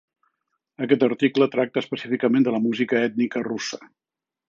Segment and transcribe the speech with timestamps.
[0.85, 3.85] Aquest article tracta específicament de la música ètnica russa.